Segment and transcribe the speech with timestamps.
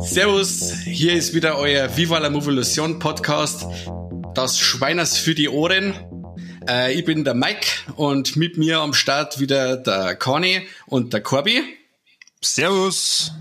[0.00, 3.66] Servus, hier ist wieder euer Viva la Movolution Podcast.
[4.34, 6.11] Das Schweiners für die Ohren.
[6.68, 7.66] Äh, ich bin der Mike
[7.96, 11.62] und mit mir am Start wieder der Conny und der Corby.
[12.40, 13.32] Servus.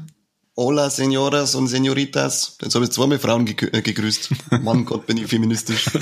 [0.55, 2.57] Hola, Senoras und Senoritas.
[2.61, 4.29] Jetzt habe ich zweimal Frauen äh, gegrüßt.
[4.61, 5.85] Mann Gott, bin ich feministisch.
[5.85, 6.01] jetzt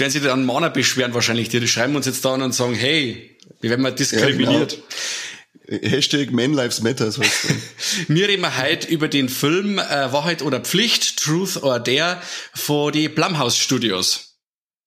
[0.00, 1.48] werden sich dann Männer beschweren wahrscheinlich.
[1.48, 4.72] Die schreiben uns jetzt da an und sagen, hey, wie werden wir diskriminiert?
[4.72, 5.88] Ja, genau.
[5.88, 7.12] Hashtag Man Lives Matter.
[7.12, 7.22] So
[8.08, 12.20] wir reden heute über den Film äh, Wahrheit oder Pflicht, Truth or Dare
[12.54, 14.29] von die Blumhouse Studios.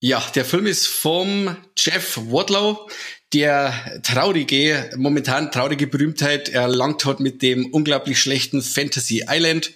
[0.06, 2.90] Ja, der Film ist vom Jeff Wadlow,
[3.32, 9.72] der traurige, momentan traurige Berühmtheit erlangt hat mit dem unglaublich schlechten Fantasy Island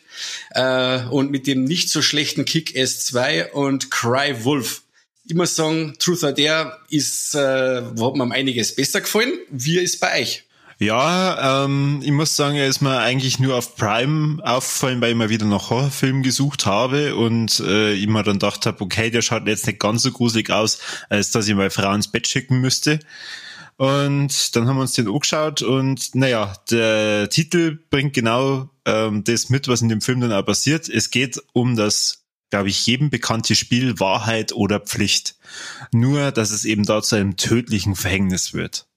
[0.50, 4.81] äh, und mit dem nicht so schlechten Kick S2 und Cry Wolf.
[5.34, 9.31] Muss sagen, Truth or Dare ist, äh, hat mir einiges besser gefallen.
[9.50, 10.44] Wie ist bei euch?
[10.80, 15.17] Ja, ähm, ich muss sagen, er ist mir eigentlich nur auf Prime aufgefallen, weil ich
[15.17, 19.23] mal wieder nach Horrorfilmen gesucht habe und äh, ich mir dann gedacht habe, okay, der
[19.23, 22.61] schaut jetzt nicht ganz so gruselig aus, als dass ich meine Frau ins Bett schicken
[22.61, 23.00] müsste.
[23.78, 29.50] Und dann haben wir uns den angeschaut und naja, der Titel bringt genau ähm, das
[29.50, 30.89] mit, was in dem Film dann auch passiert.
[30.89, 35.38] Es geht um das, glaube ich, jedem bekannte Spiel Wahrheit oder Pflicht.
[35.91, 38.88] Nur, dass es eben da zu einem tödlichen Verhängnis wird.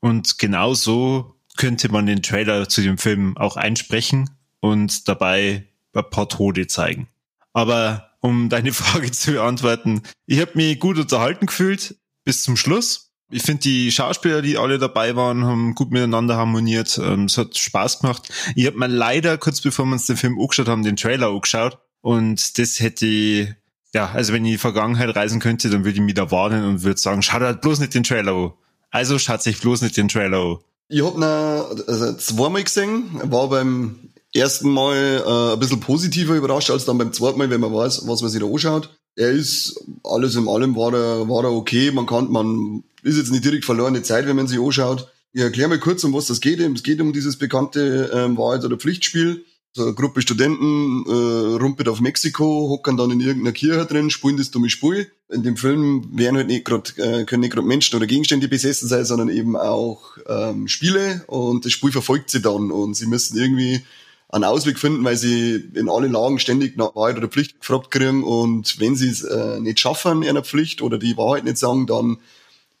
[0.00, 6.10] Und genau so könnte man den Trailer zu dem Film auch einsprechen und dabei ein
[6.10, 7.08] paar Tode zeigen.
[7.52, 13.12] Aber um deine Frage zu beantworten, ich habe mich gut unterhalten gefühlt bis zum Schluss.
[13.32, 16.98] Ich finde, die Schauspieler, die alle dabei waren, haben gut miteinander harmoniert.
[16.98, 18.28] Ähm, es hat Spaß gemacht.
[18.56, 21.78] Ich habe mir leider, kurz bevor wir uns den Film angeschaut haben, den Trailer angeschaut.
[22.00, 23.48] Und das hätte ich,
[23.94, 26.64] ja, also wenn ich in die Vergangenheit reisen könnte, dann würde ich mich da warnen
[26.64, 28.52] und würde sagen, schau halt bloß nicht den Trailer an.
[28.90, 30.58] Also schaut sich bloß nicht den an.
[30.88, 36.70] Ich hab ihn also zweimal gesehen, war beim ersten Mal äh, ein bisschen positiver überrascht
[36.70, 38.90] als dann beim zweiten Mal, wenn man weiß, was man sich da anschaut.
[39.16, 41.90] Er ist, alles in allem war er, war er okay.
[41.90, 45.08] Man kann, man ist jetzt nicht direkt verlorene Zeit, wenn man sich anschaut.
[45.32, 46.60] Ich erkläre mal kurz, um was das geht.
[46.60, 49.44] Es geht um dieses bekannte ähm, Wahrheit- oder Pflichtspiel.
[49.72, 54.36] So eine Gruppe Studenten äh, rumpelt auf Mexiko, hocken dann in irgendeiner Kirche drin, spielen
[54.36, 55.12] das dumme Spiel.
[55.28, 58.88] In dem Film werden halt nicht grad, äh, können nicht gerade Menschen oder Gegenstände besessen
[58.88, 63.38] sein, sondern eben auch ähm, Spiele und das Spiel verfolgt sie dann und sie müssen
[63.38, 63.82] irgendwie
[64.28, 68.24] einen Ausweg finden, weil sie in allen Lagen ständig nach Wahrheit oder Pflicht gefragt kriegen
[68.24, 72.18] und wenn sie es äh, nicht schaffen, einer Pflicht oder die Wahrheit nicht sagen, dann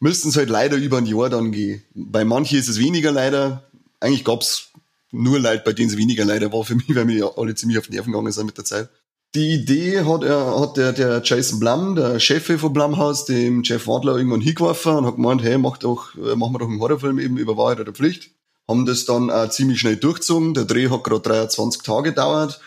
[0.00, 1.84] müssten sie halt leider über ein Jahr dann gehen.
[1.94, 3.62] Bei manchen ist es weniger leider.
[4.00, 4.70] Eigentlich gab's
[5.12, 7.86] nur Leid, bei denen es weniger leider war für mich, weil mir alle ziemlich auf
[7.86, 8.88] die Nerven gegangen sind mit der Zeit.
[9.34, 13.86] Die Idee hat, er, hat der, der Jason Blum, der Chef von Blumhaus, dem Jeff
[13.86, 17.20] Wadler irgendwann hingeworfen und hat gemeint, hey, mach doch, äh, machen wir doch einen Horrorfilm
[17.20, 18.30] eben über Wahrheit oder Pflicht.
[18.66, 20.54] Haben das dann auch ziemlich schnell durchgezogen.
[20.54, 22.60] Der Dreh hat gerade 23 Tage gedauert,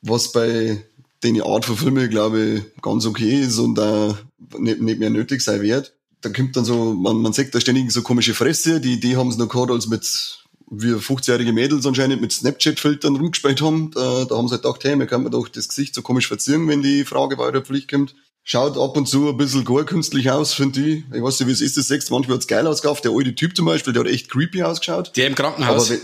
[0.00, 0.82] was bei
[1.22, 4.16] den Art von Filmen, glaube ich, ganz okay ist und auch
[4.58, 5.94] nicht, nicht mehr nötig sein wird.
[6.22, 8.80] Da kommt dann so, man, man sieht da ständig so komische Fresse.
[8.80, 10.38] Die Idee haben sie noch gehabt, als mit
[10.70, 13.90] wir 50-jährige Mädels anscheinend mit Snapchat-Filtern rumgespielt haben.
[13.92, 16.68] Da, da haben sie halt gedacht, hey, wir können doch das Gesicht so komisch verzieren,
[16.68, 18.14] wenn die Frage weiter Pflicht kommt.
[18.44, 21.04] Schaut ab und zu ein bisschen gar künstlich aus, finde ich.
[21.12, 23.04] Ich weiß nicht, wie es ist, das sechs manchmal hat's geil ausgehabt.
[23.04, 25.14] Der alte Typ zum Beispiel, der hat echt creepy ausgeschaut.
[25.16, 25.90] Der im Krankenhaus?
[25.90, 26.00] Aber,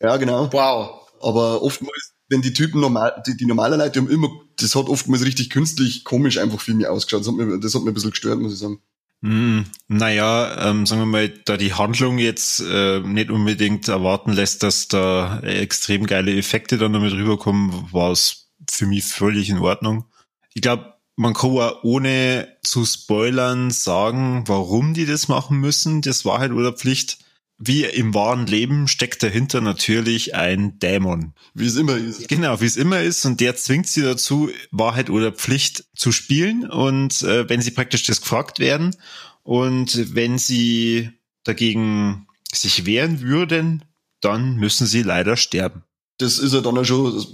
[0.00, 0.48] ja, genau.
[0.52, 1.02] Wow.
[1.20, 5.24] Aber oftmals, wenn die Typen normal, die, die normalen Leute haben immer, das hat oftmals
[5.24, 7.20] richtig künstlich komisch einfach für mich ausgeschaut.
[7.20, 8.80] Das hat mir, das hat mir ein bisschen gestört, muss ich sagen.
[9.22, 14.64] Hm, naja, ähm, sagen wir mal, da die Handlung jetzt äh, nicht unbedingt erwarten lässt,
[14.64, 20.06] dass da extrem geile Effekte dann damit rüberkommen, war es für mich völlig in Ordnung.
[20.54, 26.24] Ich glaube, man kann auch ohne zu spoilern sagen, warum die das machen müssen, das
[26.24, 27.18] Wahrheit oder Pflicht
[27.64, 31.32] wie im wahren Leben steckt dahinter natürlich ein Dämon.
[31.54, 32.26] Wie es immer ist.
[32.28, 33.24] Genau, wie es immer ist.
[33.24, 36.68] Und der zwingt sie dazu, Wahrheit oder Pflicht zu spielen.
[36.68, 38.96] Und äh, wenn sie praktisch das gefragt werden
[39.44, 41.10] und wenn sie
[41.44, 43.84] dagegen sich wehren würden,
[44.20, 45.84] dann müssen sie leider sterben.
[46.18, 47.24] Das ist ja dann schon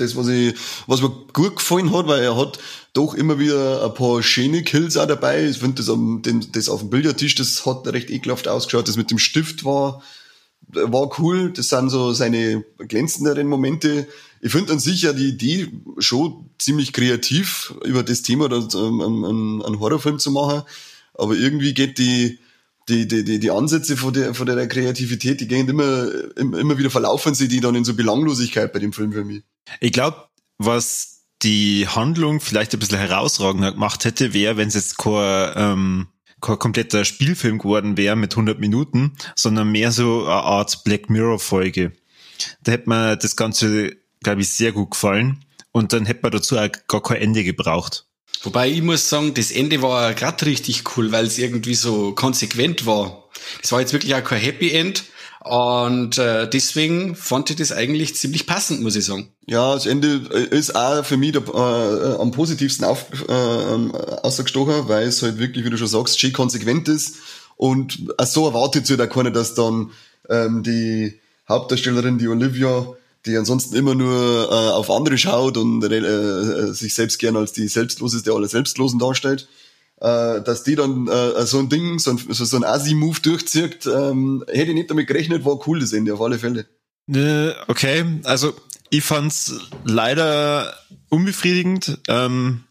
[0.00, 0.54] das, was ich,
[0.86, 2.58] was mir gut gefallen hat, weil er hat
[2.92, 5.46] doch immer wieder ein paar schöne Kills auch dabei.
[5.46, 6.22] Ich finde das, am,
[6.52, 8.88] das auf dem Bildertisch, das hat recht ekelhaft ausgeschaut.
[8.88, 10.02] Das mit dem Stift war,
[10.68, 11.52] war cool.
[11.52, 14.08] Das sind so seine glänzenderen Momente.
[14.40, 15.68] Ich finde an sich ja die Idee
[15.98, 20.62] schon ziemlich kreativ, über das Thema einen, einen Horrorfilm zu machen.
[21.14, 22.38] aber irgendwie geht die,
[22.88, 26.90] die, die, die, die Ansätze von der, von der Kreativität, die gehen immer, immer wieder
[26.90, 29.42] verlaufen sie die dann in so Belanglosigkeit bei dem Film für mich.
[29.80, 30.28] Ich glaube,
[30.58, 36.08] was die Handlung vielleicht ein bisschen herausragender gemacht hätte, wäre, wenn es jetzt kein, ähm,
[36.40, 41.38] kein kompletter Spielfilm geworden wäre mit 100 Minuten, sondern mehr so eine Art Black Mirror
[41.38, 41.92] Folge.
[42.62, 45.44] Da hätte mir das Ganze, glaube ich, sehr gut gefallen.
[45.72, 48.06] Und dann hätte man dazu auch gar kein Ende gebraucht.
[48.42, 52.86] Wobei ich muss sagen, das Ende war gerade richtig cool, weil es irgendwie so konsequent
[52.86, 53.28] war.
[53.60, 55.04] Das war jetzt wirklich auch kein Happy End.
[55.48, 59.28] Und äh, deswegen fand ich das eigentlich ziemlich passend, muss ich sagen.
[59.46, 60.16] Ja, das Ende
[60.50, 65.64] ist auch für mich der, äh, am positivsten auf, äh, ausgestochen, weil es halt wirklich,
[65.64, 67.16] wie du schon sagst, schön konsequent ist.
[67.56, 69.90] Und so erwartet sich halt auch keiner, dass dann
[70.28, 71.18] ähm, die
[71.48, 72.86] Hauptdarstellerin, die Olivia,
[73.24, 77.52] die ansonsten immer nur äh, auf andere schaut und äh, äh, sich selbst gern als
[77.52, 79.48] die selbstloseste aller Selbstlosen darstellt,
[80.00, 84.44] äh, dass die dann äh, so ein Ding, so ein, so ein Asi-Move durchzieht, ähm,
[84.48, 86.66] hätte ich nicht damit gerechnet, war cool das Ende, auf alle Fälle.
[87.68, 88.54] Okay, also
[88.90, 89.54] ich fand's
[89.84, 90.74] leider
[91.08, 91.98] unbefriedigend.
[92.08, 92.64] Ähm,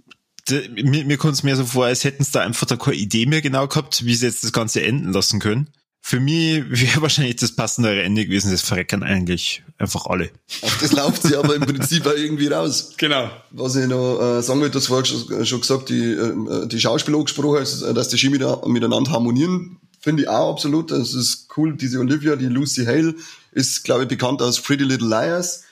[0.49, 3.25] mir mir kommt es mehr so vor, als hätten sie da einfach da keine Idee
[3.25, 5.69] mehr genau gehabt, wie sie jetzt das Ganze enden lassen können.
[6.09, 10.29] Für mich wäre wahrscheinlich das passendere Ende gewesen, das verreckern eigentlich einfach alle.
[10.61, 12.93] Auf das läuft sie aber im Prinzip auch irgendwie raus.
[12.95, 13.29] Genau.
[13.51, 17.17] Was ich noch äh, sagen will, das war schon, schon gesagt, die, äh, die Schauspieler
[17.17, 20.91] angesprochen, also, dass die Ski miteinander harmonieren, finde ich auch absolut.
[20.91, 21.75] Das ist cool.
[21.75, 23.13] Diese Olivia, die Lucy Hale,
[23.51, 25.65] ist, glaube ich, bekannt aus Pretty Little Liars.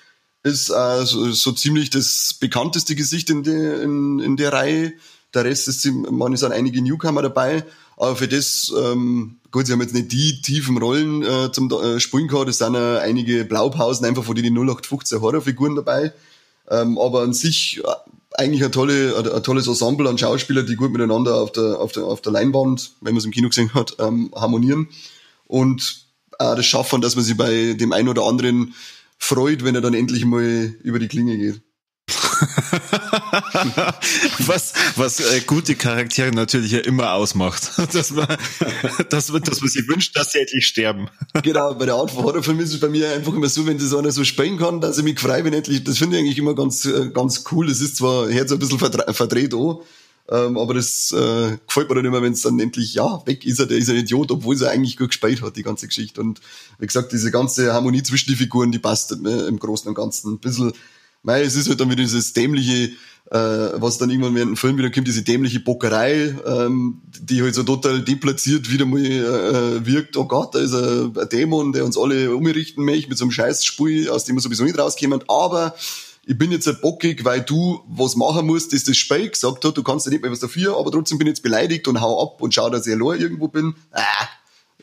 [0.43, 4.91] Ist äh, so, so ziemlich das bekannteste Gesicht in, der in, in der Reihe.
[5.33, 7.63] Der Rest ist, man sind einige Newcomer dabei.
[7.95, 12.01] Aber für das, ähm, gut, sie haben jetzt nicht die tiefen Rollen äh, zum äh,
[12.01, 16.11] Spielen gehabt, es sind äh, einige Blaupausen einfach von den 0815 Horrorfiguren dabei.
[16.69, 17.87] Ähm, aber an sich äh,
[18.37, 21.93] eigentlich ein, tolle, ein, ein tolles Ensemble an Schauspielern, die gut miteinander auf der, auf
[21.93, 24.89] der, auf der Leinwand, wenn man es im Kino gesehen hat, ähm, harmonieren.
[25.47, 26.05] Und
[26.37, 28.73] auch das Schaffen, dass man sich bei dem einen oder anderen
[29.17, 31.61] freut, wenn er dann endlich mal über die Klinge geht.
[34.45, 37.71] was was äh, gute Charaktere natürlich ja immer ausmacht.
[37.93, 38.27] dass, man,
[39.09, 41.09] dass, man, dass man sich wünscht, dass sie endlich sterben.
[41.43, 43.93] genau, bei der Art von Horrorfilm ist es bei mir einfach immer so, wenn das
[43.93, 45.83] einer so spielen kann, dass ich mich frei bin endlich.
[45.83, 47.67] Das finde ich eigentlich immer ganz, äh, ganz cool.
[47.67, 49.83] Das ist zwar Herz ein bisschen verdreht auch,
[50.27, 53.59] ähm, aber das äh, gefällt mir dann immer, wenn es dann endlich, ja, weg ist
[53.59, 56.19] er, der ist ein Idiot, obwohl er eigentlich gut gespielt hat, die ganze Geschichte.
[56.19, 56.41] Und
[56.79, 60.33] wie gesagt, diese ganze Harmonie zwischen die Figuren, die passt äh, im Großen und Ganzen.
[60.33, 60.73] Ein bisschen
[61.25, 62.91] Mei, es ist halt dann wieder dieses dämliche,
[63.31, 67.55] äh, was dann irgendwann während dem Film wieder kommt, diese dämliche Bockerei, ähm, die halt
[67.55, 70.17] so total deplatziert wieder mal äh, wirkt.
[70.17, 73.31] Oh Gott, da ist ein, ein Dämon, der uns alle umrichten möchte mit so einem
[73.31, 75.23] Scheißspiel, aus dem wir sowieso nicht rauskommen.
[75.27, 75.73] Aber
[76.27, 79.75] ich bin jetzt halt bockig, weil du was machen musst, das das Spiel gesagt hat,
[79.75, 82.21] du kannst ja nicht mehr was dafür, aber trotzdem bin ich jetzt beleidigt und hau
[82.21, 83.73] ab und schau, dass ich allein irgendwo bin.
[83.91, 84.27] Ah,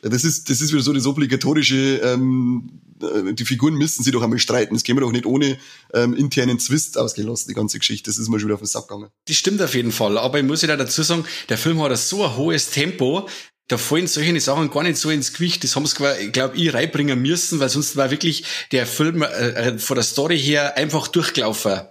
[0.09, 4.21] das ist, das ist wieder so das obligatorische, ähm, äh, die Figuren müssen sie doch
[4.21, 4.73] einmal streiten.
[4.73, 5.57] Das käme doch nicht ohne
[5.93, 8.09] ähm, internen Zwist ausgelassen, die ganze Geschichte.
[8.09, 9.09] Das ist mir schon wieder auf den Sack gegangen.
[9.25, 10.17] Das stimmt auf jeden Fall.
[10.17, 13.27] Aber ich muss ja dazu sagen, der Film hat so ein hohes Tempo,
[13.69, 15.63] da fallen solche Sachen gar nicht so ins Gewicht.
[15.63, 19.79] Das haben sie, glaube ich, reinbringen müssen, weil sonst war wirklich der Film äh, äh,
[19.79, 21.81] von der Story her einfach durchgelaufen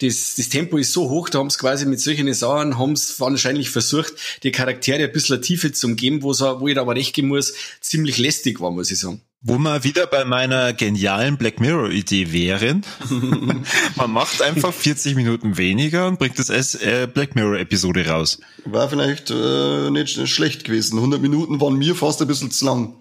[0.00, 3.18] das, das Tempo ist so hoch, da haben sie quasi mit solchen Sachen, haben sie
[3.18, 7.14] wahrscheinlich versucht, die Charaktere ein bisschen Tiefe zu geben, wo, wo ich da aber recht
[7.14, 9.20] geben muss, ziemlich lästig war, muss ich sagen.
[9.42, 12.84] Wo wir wieder bei meiner genialen Black Mirror Idee wären.
[13.96, 18.38] man macht einfach 40 Minuten weniger und bringt das als äh, Black Mirror Episode raus.
[18.66, 20.98] War vielleicht äh, nicht schlecht gewesen.
[20.98, 22.94] 100 Minuten waren mir fast ein bisschen zu lang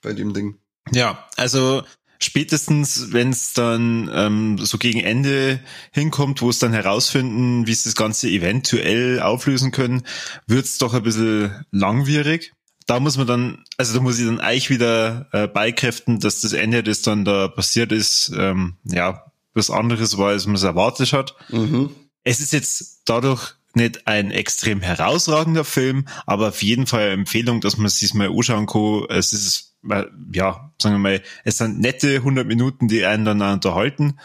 [0.00, 0.56] bei dem Ding.
[0.92, 1.82] Ja, also
[2.24, 5.60] spätestens, wenn es dann ähm, so gegen Ende
[5.92, 10.02] hinkommt, wo es dann herausfinden, wie sie das Ganze eventuell auflösen können,
[10.46, 12.52] wird's doch ein bisschen langwierig.
[12.86, 16.52] Da muss man dann, also da muss ich dann eigentlich wieder äh, beikräften, dass das
[16.52, 21.12] Ende, das dann da passiert ist, ähm, ja, was anderes war, als man es erwartet
[21.12, 21.34] hat.
[21.48, 21.90] Mhm.
[22.24, 27.60] Es ist jetzt dadurch nicht ein extrem herausragender Film, aber auf jeden Fall eine Empfehlung,
[27.60, 29.06] dass man es sich mal anschauen kann.
[29.08, 29.73] Es ist
[30.32, 34.18] ja, sagen wir mal, es sind nette 100 Minuten, die einen dann unterhalten.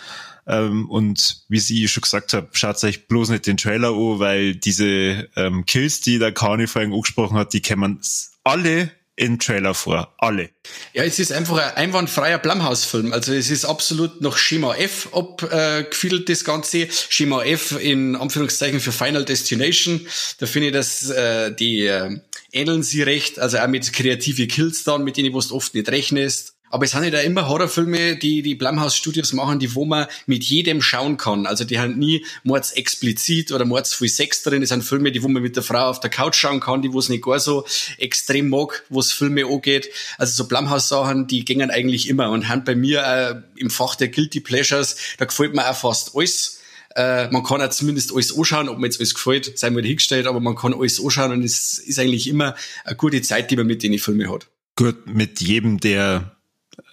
[0.48, 4.56] Ähm, und wie sie schon gesagt hat, schaut euch bloß nicht den Trailer an, weil
[4.56, 8.00] diese ähm, Kills, die der Kani vorhin angesprochen hat, die kämen
[8.44, 10.16] alle in Trailer vor.
[10.18, 10.50] Alle.
[10.94, 13.12] Ja, es ist einfach ein einwandfreier Blumhouse-Film.
[13.12, 16.88] Also es ist absolut noch Schema F abgefiedelt, das Ganze.
[16.90, 20.08] Schema F in Anführungszeichen für Final Destination.
[20.40, 22.18] Da finde ich, dass äh, die äh,
[22.52, 23.40] ähneln sie recht.
[23.40, 26.56] Also auch mit kreative Kills dann, mit denen du oft nicht rechnest.
[26.72, 30.06] Aber es sind ja da immer Horrorfilme, die die Blumhouse Studios machen, die wo man
[30.28, 31.48] mit jedem schauen kann.
[31.48, 34.62] Also die haben nie mords explizit oder mords viel Sex drin.
[34.62, 36.94] Es sind Filme, die wo man mit der Frau auf der Couch schauen kann, die
[36.94, 37.66] wo es nicht gar so
[37.98, 39.90] extrem mag, wo es Filme angeht.
[40.20, 43.96] Also so Blumhouse Sachen, die gingen eigentlich immer und haben bei mir äh, im Fach
[43.96, 46.59] der Guilty Pleasures, da gefällt mir auch fast alles.
[46.96, 50.26] Äh, man kann auch zumindest alles anschauen, ob mir jetzt alles gefällt, sei mir hingestellt,
[50.26, 53.68] aber man kann alles anschauen und es ist eigentlich immer eine gute Zeit, die man
[53.68, 54.48] mit den Filmen hat.
[54.76, 56.36] Gut, mit jedem, der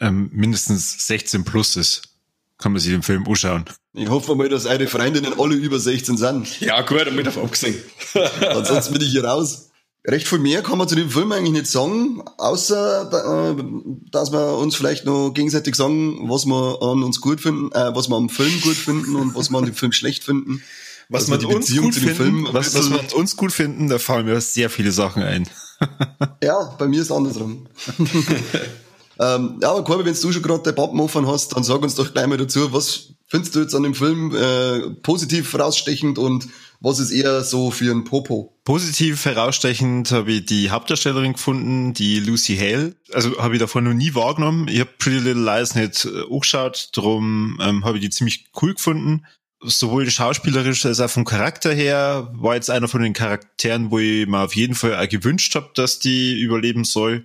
[0.01, 2.03] ähm, mindestens 16 plus ist,
[2.59, 3.65] kann man sich den Film anschauen.
[3.95, 6.61] Ich hoffe mal, dass eure Freundinnen alle über 16 sind.
[6.61, 7.77] Ja, gut, damit auf abgesehen.
[8.41, 9.66] Ansonsten bin ich hier raus.
[10.09, 13.65] Recht viel mehr kann man zu dem Film eigentlich nicht sagen, außer äh,
[14.13, 18.09] dass wir uns vielleicht noch gegenseitig sagen, was wir an uns gut finden, äh, was
[18.09, 20.63] wir am Film gut finden und was wir an dem Film schlecht finden.
[21.09, 24.27] Was also wir uns gut finden, was, was wir an uns gut finden, da fallen
[24.27, 25.49] mir sehr viele Sachen ein.
[26.43, 27.67] ja, bei mir ist es andersrum.
[29.19, 31.97] ähm, ja, aber Corby, wenn du schon gerade der Pappen offen hast, dann sag uns
[31.97, 36.49] doch gleich mal dazu, was findest du jetzt an dem Film äh, positiv herausstechend und
[36.81, 38.55] was ist eher so für ein Popo?
[38.65, 42.95] Positiv herausstechend habe ich die Hauptdarstellerin gefunden, die Lucy Hale.
[43.13, 44.69] Also habe ich davon noch nie wahrgenommen.
[44.69, 48.75] Ich habe Pretty Little Lies nicht äh, angeschaut, darum ähm, habe ich die ziemlich cool
[48.75, 49.27] gefunden.
[49.63, 54.27] Sowohl schauspielerisch als auch vom Charakter her war jetzt einer von den Charakteren, wo ich
[54.27, 57.25] mir auf jeden Fall auch gewünscht habe, dass die überleben soll.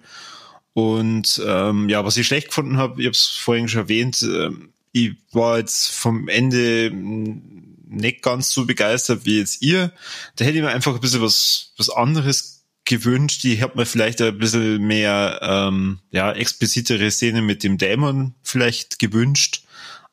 [0.73, 4.49] Und ähm, ja, was ich schlecht gefunden habe, ich habe es vorhin schon erwähnt, äh,
[4.91, 9.91] ich war jetzt vom Ende nicht ganz so begeistert wie jetzt ihr.
[10.35, 13.43] Da hätte ich mir einfach ein bisschen was, was anderes gewünscht.
[13.45, 18.99] Ich habe mir vielleicht ein bisschen mehr ähm, ja, explicitere Szene mit dem Dämon vielleicht
[18.99, 19.63] gewünscht.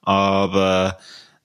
[0.02, 0.98] Aber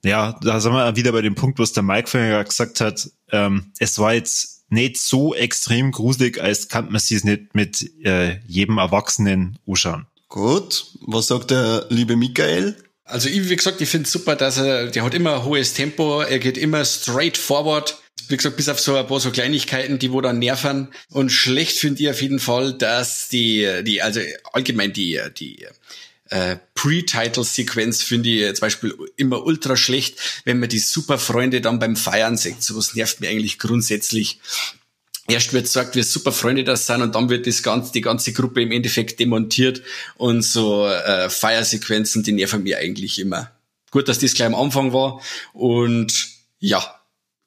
[0.04, 3.10] ja, da sind wir wieder bei dem Punkt, was der Mike vorher gesagt hat.
[3.30, 8.40] Ähm, es war jetzt nicht so extrem gruselig, als kann man sich nicht mit äh,
[8.46, 10.06] jedem Erwachsenen anschauen.
[10.28, 12.76] Gut, was sagt der liebe Michael?
[13.04, 16.38] Also ich, wie gesagt, ich finde super, dass er, der hat immer hohes Tempo, er
[16.38, 17.98] geht immer straight forward.
[18.28, 20.88] Wie gesagt, bis auf so ein paar so Kleinigkeiten, die wo dann nerven.
[21.10, 24.20] Und schlecht finde ich auf jeden Fall, dass die, die, also
[24.52, 25.66] allgemein die, die,
[26.30, 31.96] äh, Pre-Title-Sequenz finde ich zum Beispiel immer ultra schlecht, wenn man die Superfreunde dann beim
[31.96, 32.62] Feiern sieht.
[32.62, 34.40] Sowas nervt mir eigentlich grundsätzlich
[35.28, 38.32] erst wird gesagt, wie super Freunde das sind und dann wird das ganze, die ganze
[38.32, 39.82] Gruppe im Endeffekt demontiert
[40.16, 43.50] und so äh, Feiersequenzen, die nerven mir eigentlich immer.
[43.90, 45.20] Gut, dass das gleich am Anfang war
[45.52, 46.28] und
[46.58, 46.82] ja,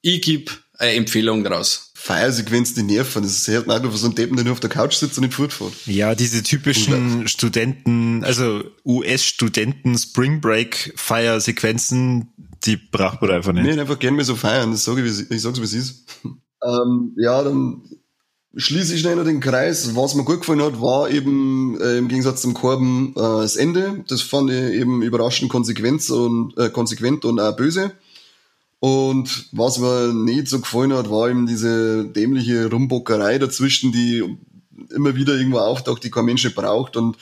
[0.01, 1.91] ich gebe eine Empfehlung raus.
[1.95, 3.23] Feiersequenzen, die nerven.
[3.23, 5.33] Das ist halt einfach so ein Deppen, der nur auf der Couch sitzt und nicht
[5.33, 5.73] fortfährt.
[5.87, 12.29] Ja, diese typischen Studenten, also US-Studenten Spring Break Feiersequenzen,
[12.63, 13.65] die braucht man einfach nicht.
[13.65, 14.71] Nee, einfach gerne mehr so feiern.
[14.71, 16.05] Das sage ich, ich sag's, wie es ist.
[16.63, 17.81] Ähm, ja, dann
[18.55, 19.95] schließe ich schnell den Kreis.
[19.95, 24.03] Was mir gut gefallen hat, war eben äh, im Gegensatz zum Korben äh, das Ende.
[24.07, 27.91] Das fand ich eben überraschend konsequent und, äh, konsequent und auch böse.
[28.79, 34.23] Und was mir nicht so gefallen hat, war eben diese dämliche Rumbockerei dazwischen, die
[34.93, 37.17] immer wieder irgendwo auftaucht, die kein Mensch braucht und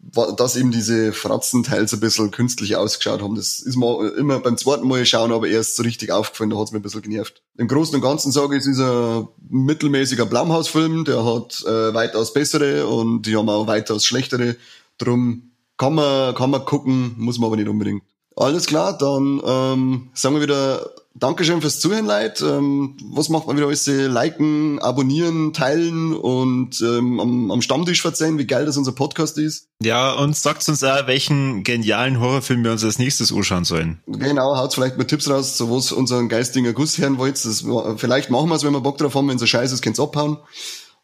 [0.00, 3.34] dass eben diese Fratzen teils ein bisschen künstlich ausgeschaut haben.
[3.34, 6.70] Das ist mir immer beim zweiten Mal schauen, aber erst so richtig aufgefallen, da hat's
[6.70, 7.42] mir ein bisschen genervt.
[7.56, 12.32] Im Großen und Ganzen sage ich, es ist ein mittelmäßiger Blumhouse-Film, der hat äh, weitaus
[12.32, 14.56] bessere und die haben auch weitaus schlechtere.
[14.98, 18.02] Drum kann man, kann man gucken, muss man aber nicht unbedingt.
[18.38, 22.46] Alles klar, dann ähm, sagen wir wieder Dankeschön fürs Zuhören, Leute.
[22.46, 23.84] Ähm, was macht man wieder alles?
[23.88, 29.66] Liken, abonnieren, teilen und ähm, am, am Stammtisch verzeihen, wie geil das unser Podcast ist.
[29.82, 34.00] Ja, und sagt uns auch, welchen genialen Horrorfilm wir uns als nächstes anschauen sollen.
[34.06, 37.44] Genau, haut vielleicht mal Tipps raus, so was unseren geistigen Guss hören wollt.
[37.44, 37.64] Das,
[37.96, 39.28] vielleicht machen wir es, wenn wir Bock drauf haben.
[39.28, 40.38] Wenn so scheiße ist, könnt's abhauen.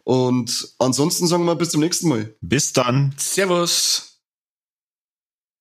[0.04, 2.32] Und ansonsten sagen wir bis zum nächsten Mal.
[2.40, 3.12] Bis dann.
[3.16, 4.13] Servus.